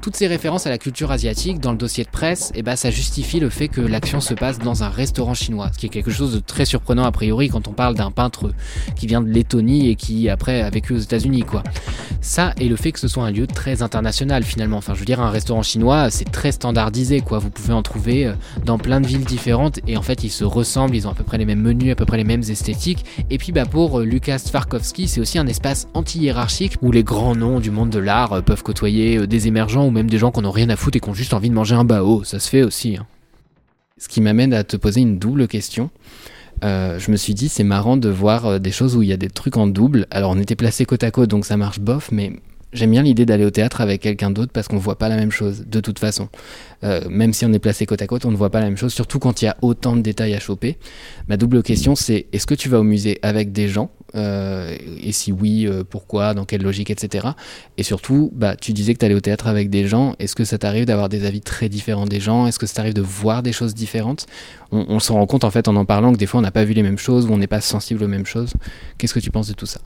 [0.00, 2.90] Toutes ces références à la culture asiatique dans le dossier de presse, eh ben, ça
[2.90, 6.10] justifie le fait que l'action se passe dans un restaurant chinois, ce qui est quelque
[6.10, 8.52] chose de très surprenant a priori quand on parle d'un peintre
[8.96, 11.62] qui vient de Lettonie et qui après a vécu aux États-Unis quoi.
[12.20, 14.76] Ça et le fait que ce soit un lieu très international finalement.
[14.76, 17.38] Enfin, je veux dire, un restaurant chinois, c'est très standardisé quoi.
[17.38, 20.44] Vous pouvez en trouver euh, dans plein de villes différentes et en fait ils se
[20.44, 23.04] ressemblent, ils ont à peu près les mêmes menus, à peu près les mêmes esthétiques.
[23.30, 27.34] Et puis bah pour euh, Lucas Tvarkovsky, c'est aussi un espace anti-hiérarchique où les grands
[27.34, 30.30] noms du monde de l'art euh, peuvent côtoyer euh, des émergents ou même des gens
[30.30, 32.24] qui n'ont rien à foutre et qui ont juste envie de manger un bao.
[32.24, 32.96] Ça se fait aussi.
[32.96, 33.06] Hein.
[33.98, 35.90] Ce qui m'amène à te poser une double question.
[36.64, 39.12] Euh, je me suis dit, c'est marrant de voir euh, des choses où il y
[39.12, 40.06] a des trucs en double.
[40.10, 42.32] Alors, on était placés côte à côte, donc ça marche bof, mais
[42.72, 45.30] j'aime bien l'idée d'aller au théâtre avec quelqu'un d'autre parce qu'on voit pas la même
[45.30, 46.28] chose, de toute façon.
[46.82, 48.92] même si on est placé côte à côte, on ne voit pas la même chose,
[48.92, 50.78] surtout quand il y a autant de détails à choper.
[51.28, 53.90] Ma double question, c'est est-ce que tu vas au musée avec des gens?
[54.14, 57.28] Euh, et si oui, euh, pourquoi, dans quelle logique, etc.
[57.78, 60.14] Et surtout, bah, tu disais que tu allais au théâtre avec des gens.
[60.18, 62.46] Est-ce que ça t'arrive d'avoir des avis très différents des gens?
[62.46, 64.26] Est-ce que ça t'arrive de voir des choses différentes?
[64.70, 66.50] On, on s'en rend compte en fait en en parlant que des fois on n'a
[66.50, 68.52] pas vu les mêmes choses ou on n'est pas sensible aux mêmes choses.
[68.98, 69.80] Qu'est-ce que tu penses de tout ça?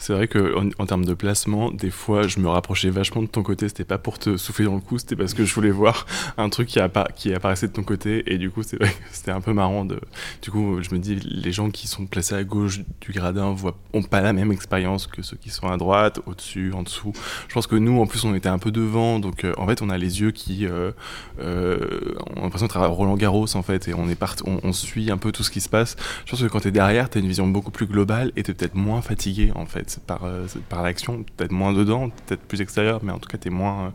[0.00, 3.42] C'est vrai que en, termes de placement, des fois, je me rapprochais vachement de ton
[3.42, 3.68] côté.
[3.68, 6.06] C'était pas pour te souffler dans le cou, c'était parce que je voulais voir
[6.38, 6.80] un truc qui,
[7.16, 8.32] qui apparaissait de ton côté.
[8.32, 9.84] Et du coup, c'est vrai c'était un peu marrant.
[9.84, 10.00] De...
[10.40, 13.76] Du coup, je me dis, les gens qui sont placés à gauche du gradin voient,
[13.92, 17.12] ont pas la même expérience que ceux qui sont à droite, au-dessus, en dessous.
[17.48, 19.18] Je pense que nous, en plus, on était un peu devant.
[19.18, 20.66] Donc, euh, en fait, on a les yeux qui.
[20.66, 20.92] Euh,
[21.40, 23.86] euh, on a l'impression d'être à Roland Garros, en fait.
[23.88, 24.36] Et on, est part...
[24.46, 25.96] on, suit un peu tout ce qui se passe.
[26.24, 28.42] Je pense que quand tu es derrière, tu as une vision beaucoup plus globale et
[28.42, 32.42] tu es peut-être moins fatigué, en fait par, euh, par l'action, peut-être moins dedans, peut-être
[32.42, 33.86] plus extérieur, mais en tout cas, t'es moins.
[33.86, 33.90] Euh,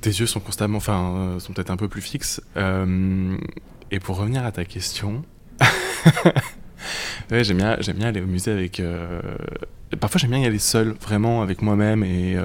[0.00, 2.40] tes yeux sont constamment, enfin, euh, sont peut-être un peu plus fixes.
[2.56, 5.24] et pour revenir à ta question,
[7.30, 8.80] j'aime bien, j'aime bien aller au musée avec.
[10.00, 12.36] parfois, j'aime bien y aller seul, vraiment, avec moi-même et,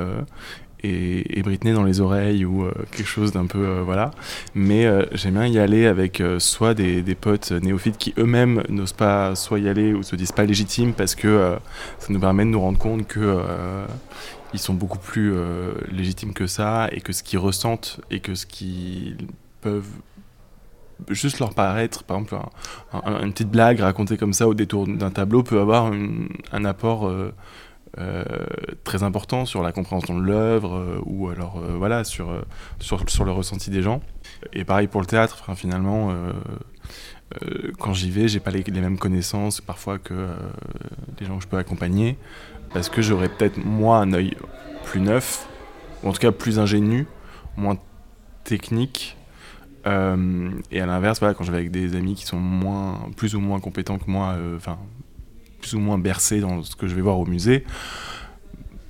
[0.85, 4.11] et, Britney dans les oreilles ou euh, quelque chose d'un peu euh, voilà.
[4.53, 9.35] Mais euh, j'aime bien y aller avec soit des, potes néophytes qui eux-mêmes n'osent pas
[9.35, 11.55] soit y aller ou se disent pas légitimes parce que
[11.99, 13.39] ça nous permet de nous rendre compte que
[14.53, 15.33] ils sont beaucoup plus
[15.91, 19.27] légitimes que ça et que ce qu'ils ressentent et que ce qu'ils
[19.61, 19.87] peuvent
[21.09, 22.37] juste leur paraître, par exemple,
[23.23, 25.91] une petite blague racontée comme ça au détour d'un tableau peut avoir
[26.51, 27.11] un apport
[28.83, 32.43] très important sur la compréhension de l'œuvre euh, ou alors euh, voilà sur,
[32.79, 34.01] sur, sur, le ressenti des gens.
[34.53, 36.13] Et pareil pour le théâtre, enfin, finalement,
[37.79, 40.29] quand j'y vais, j'ai pas les, mêmes connaissances parfois que
[41.19, 42.17] les gens que je peux accompagner
[42.73, 44.35] parce que j'aurais peut-être moi un œil
[44.83, 45.47] plus neuf
[46.03, 47.07] ou en tout cas plus ingénu,
[47.57, 47.77] moins
[48.43, 49.17] technique.
[49.85, 49.89] et
[50.81, 53.59] à l'inverse, voilà, quand je vais avec des amis qui sont moins, plus ou moins
[53.59, 54.77] compétents que moi, enfin
[55.65, 57.63] plus ou moins bercé dans ce que je vais voir au musée,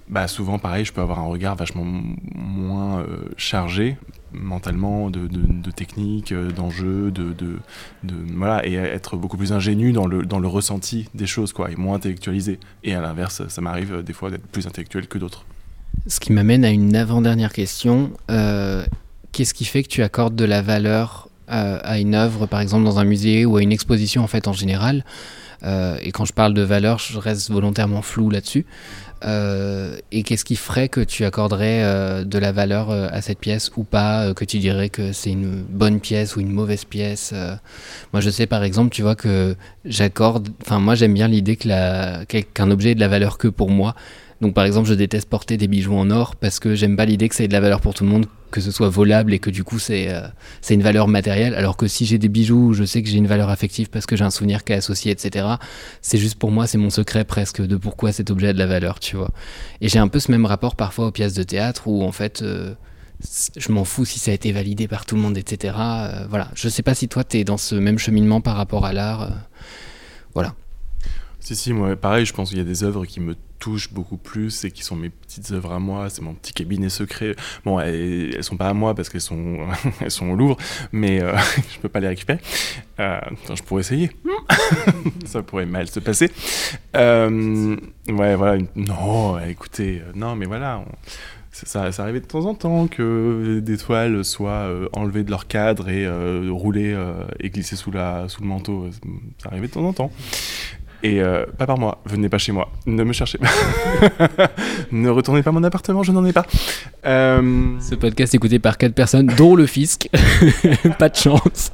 [0.09, 3.97] bah souvent pareil, je peux avoir un regard vachement moins euh, chargé
[4.33, 7.23] mentalement de, de, techniques, euh, d'enjeux, de,
[8.35, 12.59] voilà, et être beaucoup plus ingénu dans le, ressenti des choses, quoi, et moins intellectualisé.
[12.83, 15.45] Et à l'inverse, ça m'arrive euh, des fois d'être plus intellectuel que d'autres.
[16.07, 18.11] Ce qui m'amène à une avant-dernière question.
[19.31, 22.99] Qu'est-ce qui fait que tu accordes de la valeur à une œuvre, par exemple dans
[22.99, 25.05] un musée ou à une exposition en fait en général?
[25.65, 28.65] Euh, et quand je parle de valeur, je reste volontairement flou là-dessus.
[29.23, 33.71] Euh, et qu'est-ce qui ferait que tu accorderais euh, de la valeur à cette pièce
[33.75, 37.33] ou pas, que tu dirais que c'est une bonne pièce ou une mauvaise pièce
[38.13, 40.49] Moi, je sais par exemple, tu vois, que j'accorde.
[40.61, 43.95] Enfin, moi, j'aime bien l'idée qu'un objet ait de la valeur que pour moi.
[44.41, 47.29] Donc par exemple, je déteste porter des bijoux en or parce que j'aime pas l'idée
[47.29, 49.39] que ça ait de la valeur pour tout le monde, que ce soit volable et
[49.39, 50.27] que du coup c'est euh,
[50.69, 51.55] une valeur matérielle.
[51.55, 54.15] Alors que si j'ai des bijoux, je sais que j'ai une valeur affective parce que
[54.15, 55.47] j'ai un souvenir qui est associé, etc.
[56.01, 58.65] C'est juste pour moi, c'est mon secret presque de pourquoi cet objet a de la
[58.65, 59.31] valeur, tu vois.
[59.79, 62.41] Et j'ai un peu ce même rapport parfois aux pièces de théâtre où en fait
[62.41, 62.73] euh,
[63.55, 65.75] je m'en fous si ça a été validé par tout le monde, etc.
[65.77, 66.51] Euh, voilà.
[66.55, 69.29] Je sais pas si toi tu es dans ce même cheminement par rapport à l'art.
[70.33, 70.55] voilà.
[71.39, 74.17] Si, si, moi, pareil, je pense qu'il y a des œuvres qui me touchent beaucoup
[74.17, 77.35] plus et qui sont mes petites œuvres à moi, c'est mon petit cabinet secret.
[77.63, 79.67] Bon, elles, elles, sont pas à moi parce qu'elles sont,
[80.01, 80.57] elles sont au Louvre,
[80.91, 81.35] mais euh,
[81.73, 82.39] je peux pas les récupérer.
[82.99, 83.19] Euh,
[83.53, 84.11] je pourrais essayer.
[85.25, 86.31] Ça pourrait mal se passer.
[86.95, 87.75] Euh,
[88.07, 88.63] ouais, voilà.
[88.75, 90.83] Non, écoutez, euh, non, mais voilà.
[91.51, 95.89] ça, ça arrivait de temps en temps que des toiles soient enlevées de leur cadre
[95.89, 96.07] et
[96.49, 96.97] roulées
[97.39, 98.89] et glissées sous, la, sous le manteau.
[99.41, 100.11] Ça arrivait de temps en temps.
[101.05, 103.47] Et euh, pas par moi, venez pas chez moi, ne me cherchez pas.
[104.91, 106.47] ne retournez pas mon appartement, je n'en ai pas.
[107.05, 110.09] Euh, Ce podcast est écouté par quatre personnes, dont le fisc.
[110.97, 111.71] pas de chance.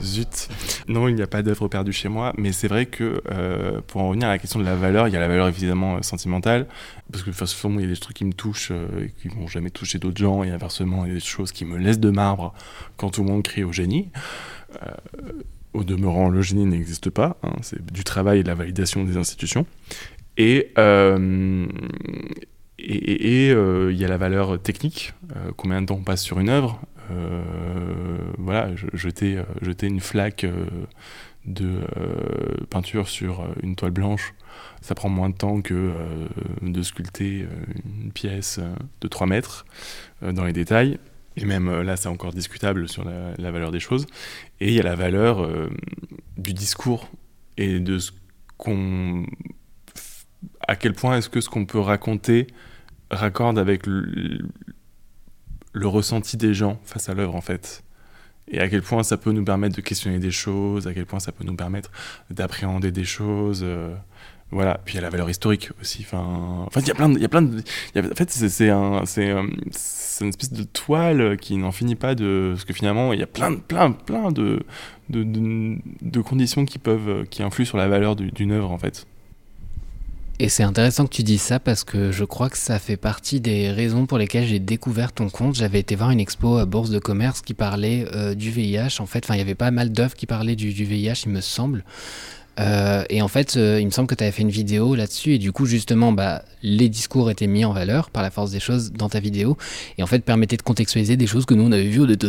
[0.00, 0.48] Zut.
[0.86, 4.00] Non, il n'y a pas d'œuvre perdue chez moi, mais c'est vrai que euh, pour
[4.00, 6.68] en revenir à la question de la valeur, il y a la valeur évidemment sentimentale,
[7.10, 9.26] parce que de toute façon, il y a des trucs qui me touchent et qui
[9.26, 11.98] vont jamais toucher d'autres gens, et inversement, il y a des choses qui me laissent
[11.98, 12.54] de marbre
[12.96, 14.08] quand tout le monde crie au génie.
[15.74, 19.16] Au demeurant, le génie n'existe pas, hein, c'est du travail et de la validation des
[19.16, 19.66] institutions.
[20.36, 21.66] Et euh,
[22.78, 26.40] et il euh, y a la valeur technique, euh, combien de temps on passe sur
[26.40, 26.80] une œuvre.
[28.38, 30.46] voilà, jeter, jeter une flaque
[31.44, 31.80] de
[32.70, 34.32] peinture sur une toile blanche,
[34.80, 35.92] ça prend moins de temps que
[36.62, 37.46] de sculpter
[37.84, 38.60] une pièce
[39.02, 39.66] de 3 mètres
[40.22, 40.98] dans les détails.
[41.36, 44.06] Et même euh, là, c'est encore discutable sur la, valeur des choses.
[44.60, 45.70] Et il y a la valeur euh,
[46.36, 47.08] du discours
[47.56, 48.12] et de ce
[48.56, 49.26] qu'on.
[50.66, 52.46] À quel point est-ce que ce qu'on peut raconter
[53.10, 54.48] raccorde avec le,
[55.74, 57.84] ressenti des gens face à l'œuvre, en fait.
[58.48, 61.20] Et à quel point ça peut nous permettre de questionner des choses, à quel point
[61.20, 61.90] ça peut nous permettre
[62.30, 63.62] d'appréhender des choses.
[63.62, 63.94] Euh,
[64.52, 66.04] voilà, puis il y a la valeur historique aussi.
[66.06, 67.62] Enfin, il y a plein de, y a plein de,
[67.96, 72.66] en fait, c'est un, c'est une espèce de toile qui n'en finit pas de, parce
[72.66, 74.62] que finalement, il y a plein, plein, plein de,
[75.08, 75.24] de,
[76.02, 79.06] de, conditions qui peuvent, qui influent sur la valeur d'une œuvre en fait.
[80.38, 83.40] Et c'est intéressant que tu dises ça parce que je crois que ça fait partie
[83.40, 85.54] des raisons pour lesquelles j'ai découvert ton compte.
[85.54, 89.00] J'avais été voir une expo à Bourse de Commerce qui parlait euh, du VIH.
[89.00, 91.40] En fait, enfin, il y avait pas mal d'œuvres qui parlaient du VIH, il me
[91.40, 91.84] semble.
[92.60, 95.34] Euh, et en fait, euh, il me semble que tu avais fait une vidéo là-dessus,
[95.34, 98.60] et du coup, justement, bah, les discours étaient mis en valeur par la force des
[98.60, 99.56] choses dans ta vidéo,
[99.98, 102.28] et en fait, permettait de contextualiser des choses que nous on avait vues, on était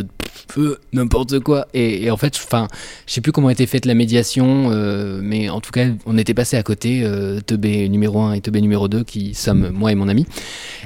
[0.93, 1.67] n'importe quoi.
[1.73, 2.67] Et, en fait, enfin,
[3.05, 6.33] je sais plus comment était faite la médiation, euh, mais en tout cas, on était
[6.33, 7.05] passé à côté,
[7.45, 10.25] Teubé numéro 1 et Teubé numéro 2, qui sommes moi et mon ami.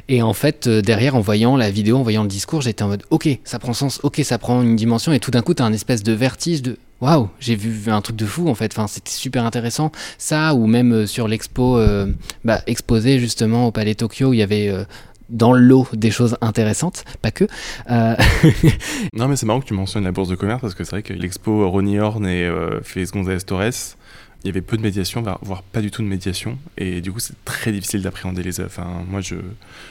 [0.07, 3.03] Et en fait, derrière, en voyant la vidéo, en voyant le discours, j'étais en mode,
[3.11, 5.65] ok, ça prend sens, ok, ça prend une dimension, et tout d'un coup, tu as
[5.65, 8.71] un espèce de vertige de waouh, j'ai vu un truc de fou en fait.
[8.73, 9.91] Enfin, c'était super intéressant.
[10.17, 12.11] Ça, ou même euh, sur l'expo euh,
[12.43, 14.83] bah, exposé justement au Palais Tokyo, il y avait euh,
[15.29, 17.45] dans l'eau des choses intéressantes, pas que.
[19.13, 21.03] non, mais c'est marrant que tu mentionnes la bourse de commerce parce que c'est vrai
[21.03, 22.49] que l'expo Ronnie Horn et
[22.83, 23.95] Félix González Torres,
[24.43, 27.19] il y avait peu de médiation, voire pas du tout de médiation, et du coup
[27.19, 28.71] c'est très difficile d'appréhender les œuvres.
[28.71, 29.35] Enfin, moi, je,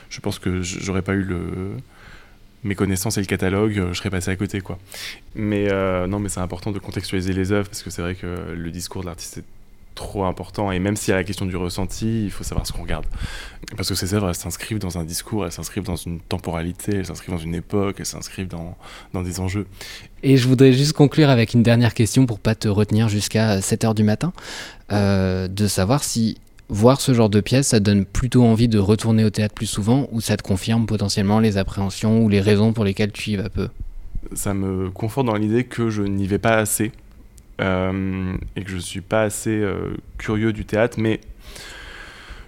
[0.08, 1.76] je pense que j'aurais pas eu le
[2.64, 4.78] mes connaissances et le catalogue, euh, je serais passé à côté, quoi.
[5.34, 8.54] Mais euh, non, mais c'est important de contextualiser les œuvres parce que c'est vrai que
[8.54, 9.44] le discours de l'artiste est
[9.96, 12.72] trop important et même s'il y a la question du ressenti, il faut savoir ce
[12.72, 13.06] qu'on regarde.
[13.76, 17.06] Parce que ces œuvres, elles s'inscrivent dans un discours, elles s'inscrivent dans une temporalité, elles
[17.06, 18.76] s'inscrivent dans une époque, elles s'inscrivent dans,
[19.12, 19.66] dans des enjeux.
[20.22, 23.94] Et je voudrais juste conclure avec une dernière question pour pas te retenir jusqu'à 7h
[23.94, 24.32] du matin,
[24.92, 29.24] euh, de savoir si voir ce genre de pièce, ça donne plutôt envie de retourner
[29.24, 32.84] au théâtre plus souvent ou ça te confirme potentiellement les appréhensions ou les raisons pour
[32.84, 33.68] lesquelles tu y vas peu?
[34.34, 36.92] Ça me conforte dans l'idée que je n'y vais pas assez
[37.60, 41.20] euh, et que je suis pas assez euh, curieux du théâtre, mais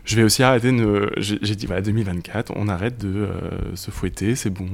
[0.08, 1.12] je vais aussi arrêter de.
[1.16, 4.68] J'ai dit, voilà, 2024, on arrête de euh, se fouetter, c'est bon,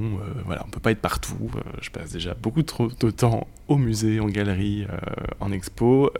[0.46, 1.50] voilà, on peut pas être partout.
[1.80, 4.86] je passe déjà beaucoup trop de temps au musée, en galerie,
[5.40, 6.10] en expo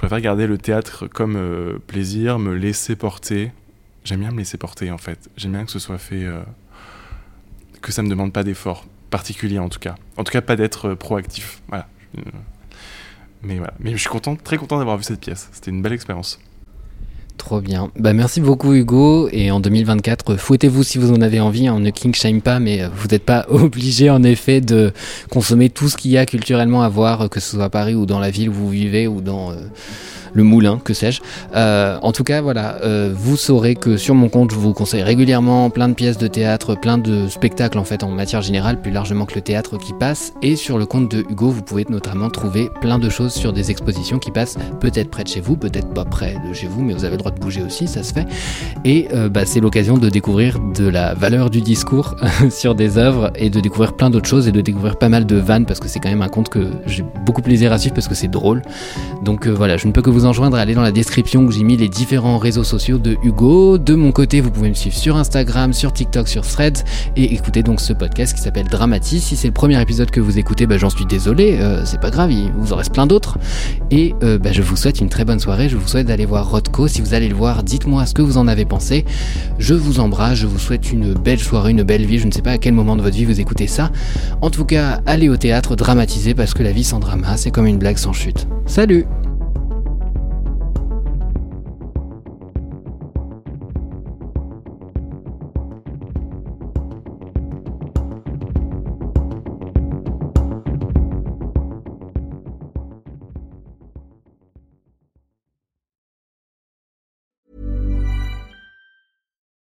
[0.00, 3.52] je préfère garder le théâtre comme euh, plaisir, me laisser porter.
[4.02, 5.28] J'aime bien me laisser porter en fait.
[5.36, 6.40] J'aime bien que ce soit fait, euh,
[7.82, 9.96] que ça me demande pas d'effort particulier en tout cas.
[10.16, 11.60] En tout cas, pas d'être euh, proactif.
[11.68, 11.86] Voilà.
[13.42, 13.74] mais voilà.
[13.78, 15.50] Mais je suis content, très content d'avoir vu cette pièce.
[15.52, 16.40] C'était une belle expérience.
[17.40, 17.90] Trop bien.
[17.98, 19.30] Bah, merci beaucoup Hugo.
[19.32, 21.70] Et en 2024, fouettez-vous si vous en avez envie.
[21.70, 24.92] On ne king shame pas, mais vous n'êtes pas obligé en effet de
[25.30, 28.04] consommer tout ce qu'il y a culturellement à voir, que ce soit à Paris ou
[28.04, 29.52] dans la ville où vous vivez ou dans
[30.32, 31.20] le moulin, que sais-je.
[31.54, 35.02] Euh, en tout cas, voilà, euh, vous saurez que sur mon compte, je vous conseille
[35.02, 38.92] régulièrement plein de pièces de théâtre, plein de spectacles en fait en matière générale, plus
[38.92, 40.32] largement que le théâtre qui passe.
[40.42, 43.70] Et sur le compte de Hugo, vous pouvez notamment trouver plein de choses sur des
[43.70, 46.94] expositions qui passent peut-être près de chez vous, peut-être pas près de chez vous, mais
[46.94, 48.26] vous avez le droit de bouger aussi, ça se fait.
[48.84, 52.16] Et euh, bah, c'est l'occasion de découvrir de la valeur du discours
[52.50, 55.36] sur des œuvres et de découvrir plein d'autres choses et de découvrir pas mal de
[55.36, 58.08] vannes parce que c'est quand même un compte que j'ai beaucoup plaisir à suivre parce
[58.08, 58.62] que c'est drôle.
[59.22, 61.50] Donc voilà, je ne peux que vous vous en joindre, allez dans la description où
[61.50, 63.78] j'ai mis les différents réseaux sociaux de Hugo.
[63.78, 66.84] De mon côté, vous pouvez me suivre sur Instagram, sur TikTok, sur Threads
[67.16, 69.20] et écouter donc ce podcast qui s'appelle Dramatis.
[69.20, 72.10] Si c'est le premier épisode que vous écoutez, bah, j'en suis désolé, euh, c'est pas
[72.10, 73.38] grave, il vous en reste plein d'autres.
[73.90, 76.50] Et euh, bah, je vous souhaite une très bonne soirée, je vous souhaite d'aller voir
[76.50, 76.86] Rodko.
[76.86, 79.06] Si vous allez le voir, dites-moi ce que vous en avez pensé.
[79.58, 82.18] Je vous embrasse, je vous souhaite une belle soirée, une belle vie.
[82.18, 83.90] Je ne sais pas à quel moment de votre vie vous écoutez ça.
[84.42, 87.66] En tout cas, allez au théâtre, dramatiser parce que la vie sans drama, c'est comme
[87.66, 88.46] une blague sans chute.
[88.66, 89.06] Salut